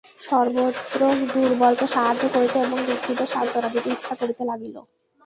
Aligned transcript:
সর্বত্র 0.19 0.99
দুর্বলকে 1.31 1.85
সাহায্য 1.95 2.23
করিতে 2.33 2.57
এবং 2.59 2.77
দুঃখীকে 2.87 3.25
সান্ত্বনা 3.33 3.69
দিতে 3.73 3.89
ইচ্ছা 3.95 4.13
করিতে 4.15 4.43
লাগিল। 4.45 4.75